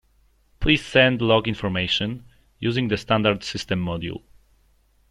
[0.59, 2.25] Please send log information
[2.57, 4.23] using the standard system module.